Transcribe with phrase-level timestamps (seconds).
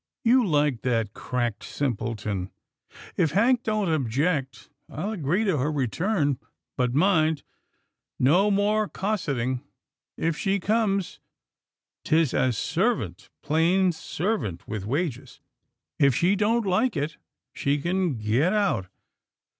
[0.23, 2.49] You liked that cracked simpleton.
[3.17, 6.39] If Hank don't object, I'll agree to her return,
[6.75, 7.43] but mind,
[8.17, 9.61] no more cosset ing.
[10.17, 11.19] If she comes,
[12.03, 15.39] 'tis as servant— plain servant, with wages.
[15.99, 17.17] If she don't like it,
[17.53, 18.87] she can get out.